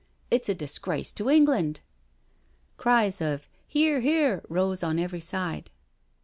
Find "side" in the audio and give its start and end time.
5.21-5.69